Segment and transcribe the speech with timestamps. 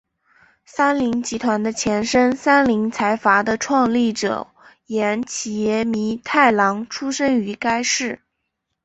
[0.65, 4.47] 三菱集团的前身三菱财阀的创立者
[4.87, 8.19] 岩崎弥太郎出身于该市。